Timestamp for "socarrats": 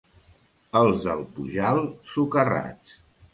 2.15-2.99